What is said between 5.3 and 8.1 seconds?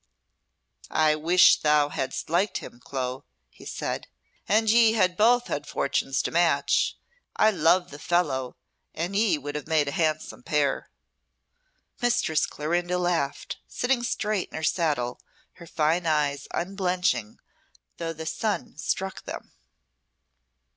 had fortunes to match. I love the